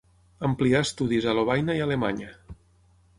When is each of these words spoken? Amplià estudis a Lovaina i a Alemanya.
Amplià 0.47 0.79
estudis 0.85 1.27
a 1.33 1.37
Lovaina 1.41 1.75
i 1.81 1.83
a 1.83 1.91
Alemanya. 1.91 2.31